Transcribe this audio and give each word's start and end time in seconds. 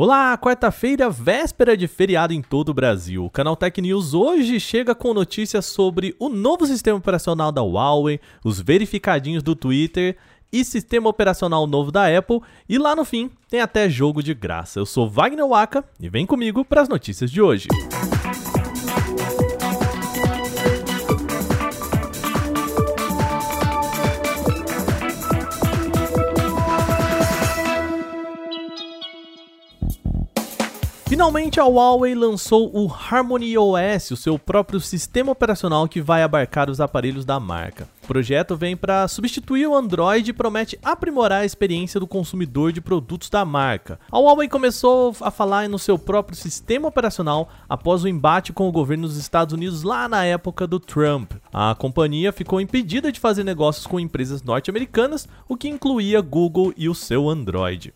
Olá, 0.00 0.38
quarta-feira, 0.38 1.10
véspera 1.10 1.76
de 1.76 1.88
feriado 1.88 2.32
em 2.32 2.40
todo 2.40 2.68
o 2.68 2.72
Brasil. 2.72 3.24
O 3.24 3.28
Canal 3.28 3.56
Tech 3.56 3.80
News 3.80 4.14
hoje 4.14 4.60
chega 4.60 4.94
com 4.94 5.12
notícias 5.12 5.66
sobre 5.66 6.14
o 6.20 6.28
novo 6.28 6.64
sistema 6.68 6.96
operacional 6.96 7.50
da 7.50 7.62
Huawei, 7.62 8.20
os 8.44 8.60
verificadinhos 8.60 9.42
do 9.42 9.56
Twitter 9.56 10.16
e 10.52 10.64
sistema 10.64 11.08
operacional 11.08 11.66
novo 11.66 11.90
da 11.90 12.16
Apple. 12.16 12.40
E 12.68 12.78
lá 12.78 12.94
no 12.94 13.04
fim 13.04 13.28
tem 13.50 13.60
até 13.60 13.90
jogo 13.90 14.22
de 14.22 14.34
graça. 14.34 14.78
Eu 14.78 14.86
sou 14.86 15.10
Wagner 15.10 15.44
Waka 15.44 15.84
e 15.98 16.08
vem 16.08 16.24
comigo 16.24 16.64
para 16.64 16.80
as 16.80 16.88
notícias 16.88 17.28
de 17.28 17.42
hoje. 17.42 17.66
Finalmente 31.18 31.58
a 31.58 31.64
Huawei 31.64 32.14
lançou 32.14 32.70
o 32.72 32.88
Harmony 32.88 33.58
OS, 33.58 34.12
o 34.12 34.16
seu 34.16 34.38
próprio 34.38 34.78
sistema 34.78 35.32
operacional 35.32 35.88
que 35.88 36.00
vai 36.00 36.22
abarcar 36.22 36.70
os 36.70 36.80
aparelhos 36.80 37.24
da 37.24 37.40
marca. 37.40 37.88
O 38.04 38.06
projeto 38.06 38.56
vem 38.56 38.76
para 38.76 39.08
substituir 39.08 39.66
o 39.66 39.74
Android 39.74 40.30
e 40.30 40.32
promete 40.32 40.78
aprimorar 40.80 41.40
a 41.40 41.44
experiência 41.44 41.98
do 41.98 42.06
consumidor 42.06 42.70
de 42.70 42.80
produtos 42.80 43.28
da 43.28 43.44
marca. 43.44 43.98
A 44.12 44.16
Huawei 44.16 44.48
começou 44.48 45.12
a 45.20 45.32
falar 45.32 45.68
no 45.68 45.76
seu 45.76 45.98
próprio 45.98 46.36
sistema 46.36 46.86
operacional 46.86 47.48
após 47.68 48.04
o 48.04 48.08
embate 48.08 48.52
com 48.52 48.68
o 48.68 48.72
governo 48.72 49.08
dos 49.08 49.16
Estados 49.16 49.52
Unidos 49.52 49.82
lá 49.82 50.08
na 50.08 50.24
época 50.24 50.68
do 50.68 50.78
Trump. 50.78 51.32
A 51.52 51.74
companhia 51.74 52.32
ficou 52.32 52.60
impedida 52.60 53.10
de 53.10 53.18
fazer 53.18 53.42
negócios 53.42 53.88
com 53.88 53.98
empresas 53.98 54.40
norte-americanas, 54.44 55.26
o 55.48 55.56
que 55.56 55.68
incluía 55.68 56.20
Google 56.20 56.72
e 56.76 56.88
o 56.88 56.94
seu 56.94 57.28
Android. 57.28 57.92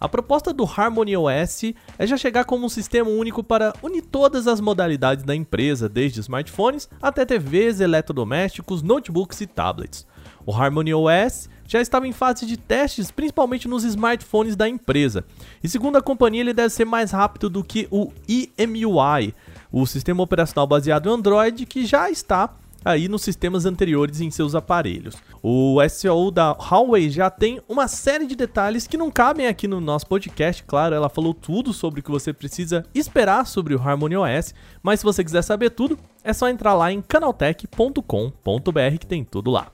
A 0.00 0.08
proposta 0.08 0.50
do 0.50 0.64
Harmony 0.64 1.14
OS 1.14 1.74
é 1.98 2.06
já 2.06 2.16
chegar 2.16 2.46
como 2.46 2.64
um 2.64 2.70
sistema 2.70 3.10
único 3.10 3.44
para 3.44 3.74
unir 3.82 4.00
todas 4.00 4.46
as 4.46 4.58
modalidades 4.58 5.24
da 5.24 5.36
empresa, 5.36 5.90
desde 5.90 6.20
smartphones 6.20 6.88
até 7.02 7.26
TVs, 7.26 7.80
eletrodomésticos, 7.80 8.82
notebooks 8.82 9.42
e 9.42 9.46
tablets. 9.46 10.06
O 10.46 10.54
Harmony 10.54 10.94
OS 10.94 11.50
já 11.66 11.82
estava 11.82 12.08
em 12.08 12.12
fase 12.12 12.46
de 12.46 12.56
testes, 12.56 13.10
principalmente 13.10 13.68
nos 13.68 13.84
smartphones 13.84 14.56
da 14.56 14.66
empresa. 14.66 15.22
E 15.62 15.68
segundo 15.68 15.96
a 15.96 16.02
companhia, 16.02 16.40
ele 16.40 16.54
deve 16.54 16.70
ser 16.70 16.86
mais 16.86 17.10
rápido 17.10 17.50
do 17.50 17.62
que 17.62 17.86
o 17.90 18.10
EMUI, 18.26 19.34
o 19.70 19.86
sistema 19.86 20.22
operacional 20.22 20.66
baseado 20.66 21.10
em 21.10 21.12
Android, 21.12 21.66
que 21.66 21.84
já 21.84 22.10
está 22.10 22.48
aí 22.84 23.08
nos 23.08 23.22
sistemas 23.22 23.66
anteriores 23.66 24.20
em 24.20 24.30
seus 24.30 24.54
aparelhos. 24.54 25.16
O 25.42 25.78
SEO 25.88 26.30
da 26.30 26.52
Huawei 26.52 27.10
já 27.10 27.30
tem 27.30 27.60
uma 27.68 27.88
série 27.88 28.26
de 28.26 28.36
detalhes 28.36 28.86
que 28.86 28.96
não 28.96 29.10
cabem 29.10 29.46
aqui 29.46 29.66
no 29.66 29.80
nosso 29.80 30.06
podcast, 30.06 30.62
claro, 30.64 30.94
ela 30.94 31.08
falou 31.08 31.34
tudo 31.34 31.72
sobre 31.72 32.00
o 32.00 32.02
que 32.02 32.10
você 32.10 32.32
precisa 32.32 32.84
esperar 32.94 33.46
sobre 33.46 33.74
o 33.74 33.80
Harmony 33.80 34.16
OS, 34.16 34.54
mas 34.82 35.00
se 35.00 35.04
você 35.04 35.24
quiser 35.24 35.42
saber 35.42 35.70
tudo, 35.70 35.98
é 36.22 36.32
só 36.32 36.48
entrar 36.48 36.74
lá 36.74 36.92
em 36.92 37.00
canaltech.com.br 37.00 38.98
que 38.98 39.06
tem 39.06 39.24
tudo 39.24 39.50
lá. 39.50 39.68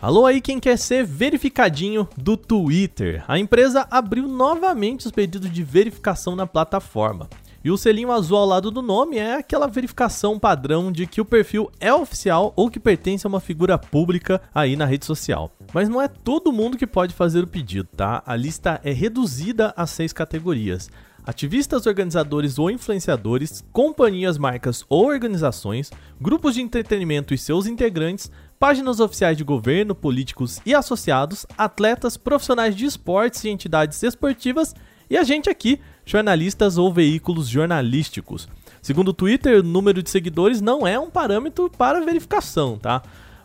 Alô 0.00 0.26
aí 0.26 0.40
quem 0.40 0.60
quer 0.60 0.78
ser 0.78 1.04
verificadinho 1.04 2.06
do 2.16 2.36
Twitter. 2.36 3.24
A 3.26 3.38
empresa 3.38 3.88
abriu 3.90 4.28
novamente 4.28 5.06
os 5.06 5.10
pedidos 5.10 5.50
de 5.50 5.64
verificação 5.64 6.36
na 6.36 6.46
plataforma. 6.46 7.28
E 7.66 7.70
o 7.72 7.76
selinho 7.76 8.12
azul 8.12 8.38
ao 8.38 8.46
lado 8.46 8.70
do 8.70 8.80
nome 8.80 9.18
é 9.18 9.34
aquela 9.34 9.66
verificação 9.66 10.38
padrão 10.38 10.92
de 10.92 11.04
que 11.04 11.20
o 11.20 11.24
perfil 11.24 11.68
é 11.80 11.92
oficial 11.92 12.52
ou 12.54 12.70
que 12.70 12.78
pertence 12.78 13.26
a 13.26 13.28
uma 13.28 13.40
figura 13.40 13.76
pública 13.76 14.40
aí 14.54 14.76
na 14.76 14.84
rede 14.84 15.04
social. 15.04 15.50
Mas 15.74 15.88
não 15.88 16.00
é 16.00 16.06
todo 16.06 16.52
mundo 16.52 16.76
que 16.76 16.86
pode 16.86 17.12
fazer 17.12 17.42
o 17.42 17.46
pedido, 17.48 17.88
tá? 17.96 18.22
A 18.24 18.36
lista 18.36 18.80
é 18.84 18.92
reduzida 18.92 19.74
a 19.76 19.84
seis 19.84 20.12
categorias 20.12 20.88
ativistas, 21.24 21.86
organizadores 21.86 22.56
ou 22.56 22.70
influenciadores, 22.70 23.64
companhias, 23.72 24.38
marcas 24.38 24.84
ou 24.88 25.06
organizações, 25.06 25.90
grupos 26.20 26.54
de 26.54 26.62
entretenimento 26.62 27.34
e 27.34 27.38
seus 27.38 27.66
integrantes, 27.66 28.30
páginas 28.60 29.00
oficiais 29.00 29.36
de 29.36 29.42
governo, 29.42 29.92
políticos 29.92 30.60
e 30.64 30.72
associados, 30.72 31.44
atletas, 31.58 32.16
profissionais 32.16 32.76
de 32.76 32.84
esportes 32.84 33.42
e 33.42 33.48
entidades 33.48 34.00
esportivas 34.04 34.72
e 35.08 35.16
a 35.16 35.22
gente 35.22 35.48
aqui, 35.48 35.80
jornalistas 36.06 36.78
ou 36.78 36.92
veículos 36.92 37.48
jornalísticos. 37.48 38.48
Segundo 38.80 39.08
o 39.08 39.12
Twitter, 39.12 39.60
o 39.60 39.64
número 39.64 40.00
de 40.00 40.08
seguidores 40.08 40.60
não 40.60 40.86
é 40.86 40.98
um 40.98 41.10
parâmetro 41.10 41.68
para 41.68 42.00
verificação, 42.00 42.78
tá? 42.78 43.02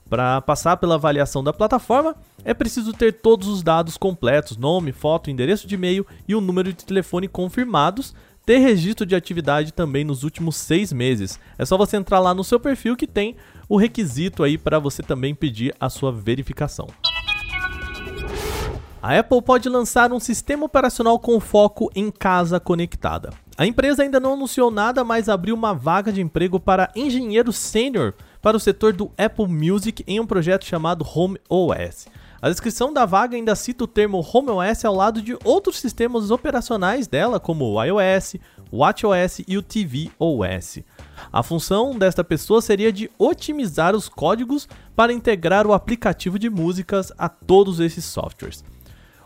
Para 0.07 0.39
passar 0.41 0.77
pela 0.77 0.95
avaliação 0.95 1.44
da 1.44 1.51
plataforma, 1.51 2.16
é 2.45 2.53
preciso 2.53 2.94
ter 2.94 3.13
todos 3.13 3.47
os 3.47 3.63
dados 3.63 3.97
completos: 3.97 4.55
nome, 4.55 4.91
foto, 4.91 5.31
endereço 5.31 5.67
de 5.67 5.75
e-mail 5.75 6.05
e 6.27 6.35
o 6.35 6.41
número 6.41 6.71
de 6.71 6.85
telefone 6.85 7.27
confirmados. 7.27 8.13
Ter 8.45 8.57
registro 8.57 9.05
de 9.05 9.16
atividade 9.16 9.71
também 9.71 10.03
nos 10.03 10.23
últimos 10.23 10.55
seis 10.55 10.91
meses. 10.91 11.39
É 11.59 11.66
só 11.66 11.77
você 11.77 11.95
entrar 11.95 12.19
lá 12.19 12.33
no 12.33 12.44
seu 12.44 12.59
perfil 12.59 12.97
que 12.97 13.05
tem 13.05 13.35
o 13.69 13.77
requisito 13.77 14.44
aí 14.44 14.57
para 14.57 14.79
você 14.79 15.03
também 15.03 15.33
pedir 15.33 15.73
a 15.79 15.89
sua 15.89 16.11
verificação. 16.11 16.88
A 19.03 19.17
Apple 19.17 19.41
pode 19.41 19.67
lançar 19.67 20.13
um 20.13 20.19
sistema 20.19 20.66
operacional 20.66 21.17
com 21.17 21.39
foco 21.39 21.89
em 21.95 22.12
casa 22.12 22.59
conectada. 22.59 23.31
A 23.57 23.66
empresa 23.66 24.03
ainda 24.03 24.19
não 24.19 24.34
anunciou 24.34 24.69
nada, 24.69 25.03
mas 25.03 25.28
abriu 25.28 25.56
uma 25.56 25.73
vaga 25.73 26.12
de 26.12 26.22
emprego 26.22 26.59
para 26.59 26.91
engenheiro 26.95 27.51
sênior 27.51 28.13
para 28.44 28.56
o 28.56 28.59
setor 28.59 28.94
do 28.94 29.12
Apple 29.17 29.47
Music 29.47 30.03
em 30.06 30.19
um 30.19 30.25
projeto 30.28 30.66
chamado 30.66 31.03
Home 31.16 31.39
OS. 31.50 32.06
A 32.39 32.50
descrição 32.50 32.94
da 32.94 33.03
vaga 33.03 33.35
ainda 33.35 33.56
cita 33.56 33.85
o 33.85 33.88
termo 33.88 34.23
Home 34.34 34.51
OS 34.51 34.85
ao 34.85 34.94
lado 34.94 35.19
de 35.19 35.35
outros 35.44 35.79
sistemas 35.79 36.29
operacionais 36.29 37.07
dela, 37.07 37.39
como 37.39 37.66
o 37.66 37.83
iOS, 37.83 38.35
o 38.72 38.78
WatchOS 38.78 39.41
e 39.47 39.57
o 39.57 39.63
tvOS. 39.63 40.79
A 41.33 41.41
função 41.41 41.97
desta 41.97 42.23
pessoa 42.23 42.62
seria 42.62 42.94
de 42.94 43.09
otimizar 43.18 43.95
os 43.95 44.07
códigos 44.07 44.69
para 44.95 45.12
integrar 45.12 45.66
o 45.66 45.73
aplicativo 45.73 46.38
de 46.38 46.51
músicas 46.51 47.12
a 47.18 47.28
todos 47.28 47.79
esses 47.79 48.06
softwares. 48.06 48.63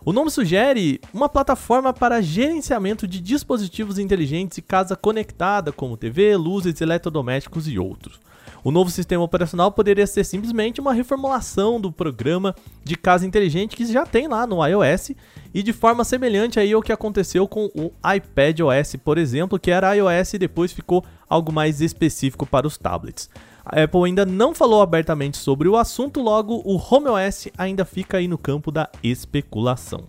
O 0.06 0.14
nome 0.14 0.30
sugere 0.30 1.02
uma 1.12 1.28
plataforma 1.28 1.92
para 1.92 2.22
gerenciamento 2.22 3.08
de 3.08 3.20
dispositivos 3.20 3.98
inteligentes 3.98 4.60
e 4.60 4.62
casa 4.62 4.96
conectada, 4.96 5.72
como 5.72 5.98
TV, 5.98 6.38
luzes, 6.38 6.80
eletrodomésticos 6.80 7.68
e 7.68 7.80
outros. 7.80 8.20
O 8.64 8.70
novo 8.70 8.92
sistema 8.92 9.24
operacional 9.24 9.72
poderia 9.72 10.06
ser 10.06 10.24
simplesmente 10.24 10.80
uma 10.80 10.94
reformulação 10.94 11.82
do 11.82 11.92
programa 11.92 12.56
de 12.84 12.96
casa 12.96 13.26
inteligente 13.26 13.76
que 13.76 13.92
já 13.92 14.06
tem 14.06 14.28
lá 14.28 14.46
no 14.46 14.64
iOS 14.64 15.14
e 15.52 15.64
de 15.64 15.74
forma 15.74 16.04
semelhante 16.04 16.60
aí 16.60 16.72
ao 16.72 16.84
que 16.84 16.92
aconteceu 16.92 17.48
com 17.48 17.66
o 17.74 17.92
iPad 18.16 18.60
OS, 18.60 18.98
por 19.04 19.18
exemplo, 19.18 19.58
que 19.58 19.72
era 19.72 19.96
iOS 19.96 20.36
e 20.36 20.38
depois 20.38 20.72
ficou 20.72 21.04
algo 21.28 21.52
mais 21.52 21.82
específico 21.82 22.46
para 22.46 22.68
os 22.68 22.78
tablets. 22.78 23.28
A 23.66 23.82
Apple 23.82 24.06
ainda 24.06 24.28
não 24.28 24.54
falou 24.54 24.80
abertamente 24.80 25.38
sobre 25.38 25.68
o 25.68 25.76
assunto, 25.76 26.22
logo 26.22 26.62
o 26.64 26.78
Home 26.78 27.08
OS 27.08 27.48
ainda 27.58 27.84
fica 27.84 28.18
aí 28.18 28.28
no 28.28 28.38
campo 28.38 28.72
da 28.72 28.88
especulação. 29.02 30.06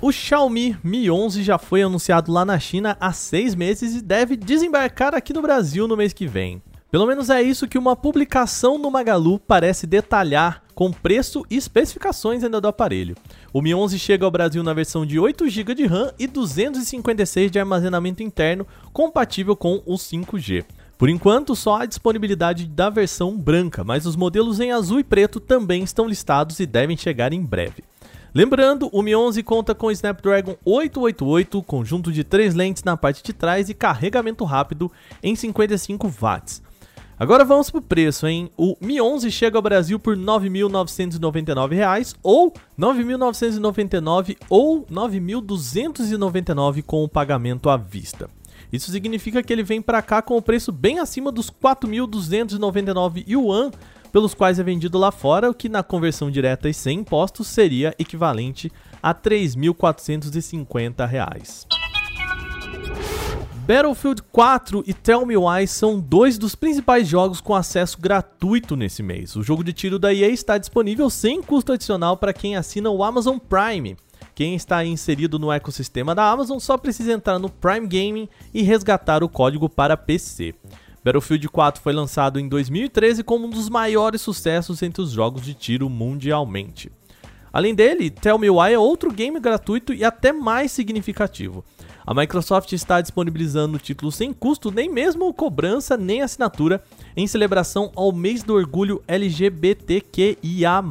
O 0.00 0.12
Xiaomi 0.12 0.76
Mi 0.84 1.10
11 1.10 1.42
já 1.42 1.58
foi 1.58 1.82
anunciado 1.82 2.30
lá 2.30 2.44
na 2.44 2.60
China 2.60 2.96
há 3.00 3.12
seis 3.12 3.56
meses 3.56 3.96
e 3.96 4.02
deve 4.02 4.36
desembarcar 4.36 5.16
aqui 5.16 5.32
no 5.32 5.42
Brasil 5.42 5.88
no 5.88 5.96
mês 5.96 6.12
que 6.12 6.28
vem. 6.28 6.62
Pelo 6.92 7.06
menos 7.06 7.28
é 7.28 7.42
isso 7.42 7.66
que 7.66 7.78
uma 7.78 7.96
publicação 7.96 8.78
no 8.78 8.90
Magalu 8.90 9.40
parece 9.40 9.86
detalhar 9.86 10.62
com 10.74 10.92
preço 10.92 11.44
e 11.50 11.56
especificações 11.56 12.44
ainda 12.44 12.60
do 12.60 12.68
aparelho. 12.68 13.16
O 13.52 13.60
Mi 13.60 13.74
11 13.74 13.98
chega 13.98 14.24
ao 14.24 14.30
Brasil 14.30 14.62
na 14.62 14.74
versão 14.74 15.04
de 15.04 15.18
8 15.18 15.48
GB 15.48 15.74
de 15.74 15.86
RAM 15.86 16.12
e 16.18 16.26
256 16.26 17.50
de 17.50 17.58
armazenamento 17.58 18.22
interno, 18.22 18.66
compatível 18.92 19.56
com 19.56 19.82
o 19.86 19.94
5G. 19.94 20.64
Por 21.02 21.08
enquanto, 21.08 21.56
só 21.56 21.78
há 21.78 21.84
disponibilidade 21.84 22.64
da 22.64 22.88
versão 22.88 23.36
branca, 23.36 23.82
mas 23.82 24.06
os 24.06 24.14
modelos 24.14 24.60
em 24.60 24.70
azul 24.70 25.00
e 25.00 25.02
preto 25.02 25.40
também 25.40 25.82
estão 25.82 26.06
listados 26.06 26.60
e 26.60 26.64
devem 26.64 26.96
chegar 26.96 27.32
em 27.32 27.42
breve. 27.42 27.82
Lembrando, 28.32 28.88
o 28.92 29.02
Mi 29.02 29.12
11 29.12 29.42
conta 29.42 29.74
com 29.74 29.90
Snapdragon 29.90 30.54
888, 30.64 31.60
conjunto 31.64 32.12
de 32.12 32.22
três 32.22 32.54
lentes 32.54 32.84
na 32.84 32.96
parte 32.96 33.20
de 33.20 33.32
trás 33.32 33.68
e 33.68 33.74
carregamento 33.74 34.44
rápido 34.44 34.92
em 35.20 35.34
55 35.34 36.08
watts. 36.08 36.62
Agora 37.18 37.44
vamos 37.44 37.68
pro 37.68 37.82
preço, 37.82 38.28
hein? 38.28 38.48
O 38.56 38.76
Mi 38.80 39.00
11 39.00 39.28
chega 39.32 39.58
ao 39.58 39.62
Brasil 39.62 39.98
por 39.98 40.16
R$ 40.16 40.22
9.999 40.22 42.14
ou 42.22 42.46
R$ 42.46 42.52
9.999 42.78 44.36
ou 44.48 44.86
R$ 44.88 44.94
9.299 44.94 46.84
com 46.84 47.02
o 47.02 47.08
pagamento 47.08 47.68
à 47.68 47.76
vista. 47.76 48.30
Isso 48.72 48.90
significa 48.90 49.42
que 49.42 49.52
ele 49.52 49.62
vem 49.62 49.80
para 49.80 50.02
cá 50.02 50.20
com 50.20 50.36
o 50.36 50.42
preço 50.42 50.70
bem 50.70 50.98
acima 50.98 51.32
dos 51.32 51.50
4.299 51.50 53.24
yuan, 53.26 53.70
pelos 54.12 54.34
quais 54.34 54.58
é 54.58 54.62
vendido 54.62 54.98
lá 54.98 55.10
fora, 55.10 55.50
o 55.50 55.54
que 55.54 55.68
na 55.68 55.82
conversão 55.82 56.30
direta 56.30 56.68
e 56.68 56.74
sem 56.74 57.00
impostos 57.00 57.48
seria 57.48 57.94
equivalente 57.98 58.70
a 59.02 59.14
3.450 59.14 61.08
reais. 61.08 61.66
Battlefield 63.64 64.22
4 64.32 64.82
e 64.88 64.92
Tell 64.92 65.24
Me 65.24 65.36
Why 65.36 65.68
são 65.68 66.00
dois 66.00 66.36
dos 66.36 66.56
principais 66.56 67.06
jogos 67.06 67.40
com 67.40 67.54
acesso 67.54 67.96
gratuito 68.00 68.74
nesse 68.74 69.04
mês. 69.04 69.36
O 69.36 69.42
jogo 69.42 69.62
de 69.62 69.72
tiro 69.72 70.00
da 70.00 70.12
EA 70.12 70.28
está 70.28 70.58
disponível 70.58 71.08
sem 71.08 71.40
custo 71.40 71.72
adicional 71.72 72.16
para 72.16 72.32
quem 72.32 72.56
assina 72.56 72.90
o 72.90 73.04
Amazon 73.04 73.38
Prime. 73.38 73.96
Quem 74.34 74.54
está 74.54 74.84
inserido 74.84 75.38
no 75.38 75.52
ecossistema 75.52 76.14
da 76.14 76.30
Amazon 76.30 76.58
só 76.58 76.78
precisa 76.78 77.12
entrar 77.12 77.38
no 77.38 77.50
Prime 77.50 77.86
Gaming 77.86 78.28
e 78.54 78.62
resgatar 78.62 79.22
o 79.22 79.28
código 79.28 79.68
para 79.68 79.96
PC. 79.96 80.54
Battlefield 81.04 81.48
4 81.48 81.82
foi 81.82 81.92
lançado 81.92 82.38
em 82.40 82.48
2013 82.48 83.22
como 83.24 83.46
um 83.46 83.50
dos 83.50 83.68
maiores 83.68 84.22
sucessos 84.22 84.82
entre 84.82 85.02
os 85.02 85.10
jogos 85.10 85.42
de 85.42 85.52
tiro 85.52 85.90
mundialmente. 85.90 86.90
Além 87.52 87.74
dele, 87.74 88.08
Tell 88.08 88.38
Me 88.38 88.48
Why 88.48 88.72
é 88.72 88.78
outro 88.78 89.12
game 89.12 89.38
gratuito 89.38 89.92
e 89.92 90.04
até 90.04 90.32
mais 90.32 90.72
significativo. 90.72 91.62
A 92.06 92.14
Microsoft 92.14 92.72
está 92.72 93.00
disponibilizando 93.00 93.76
o 93.76 93.80
título 93.80 94.10
sem 94.10 94.32
custo, 94.32 94.70
nem 94.70 94.88
mesmo 94.88 95.32
cobrança 95.34 95.96
nem 95.96 96.22
assinatura, 96.22 96.82
em 97.16 97.26
celebração 97.26 97.92
ao 97.94 98.10
mês 98.10 98.42
do 98.42 98.54
orgulho 98.54 99.02
LGBTQIA. 99.06 100.82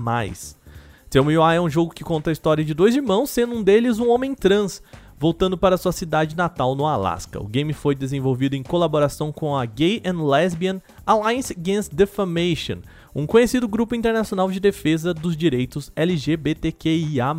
Tell 1.12 1.26
Me 1.26 1.38
Why 1.38 1.56
é 1.56 1.62
um 1.62 1.70
jogo 1.70 1.94
que 1.94 2.06
conta 2.06 2.30
a 2.30 2.32
história 2.32 2.64
de 2.64 2.74
dois 2.74 2.96
irmãos, 2.96 3.30
sendo 3.30 3.54
um 3.54 3.62
deles 3.62 4.00
um 4.00 4.10
homem 4.10 4.34
trans, 4.34 4.82
voltando 5.20 5.58
para 5.58 5.76
sua 5.76 5.92
cidade 5.92 6.38
natal 6.38 6.74
no 6.74 6.88
Alasca. 6.88 7.38
O 7.38 7.50
game 7.50 7.74
foi 7.74 7.94
desenvolvido 7.94 8.56
em 8.56 8.64
colaboração 8.64 9.30
com 9.30 9.54
a 9.54 9.66
Gay 9.66 10.02
and 10.06 10.26
Lesbian 10.26 10.82
Alliance 11.06 11.52
Against 11.52 11.94
Defamation, 11.94 12.78
um 13.14 13.28
conhecido 13.28 13.68
grupo 13.68 13.94
internacional 13.94 14.50
de 14.50 14.62
defesa 14.62 15.14
dos 15.14 15.36
direitos 15.36 15.92
LGBTQIA+. 15.98 17.36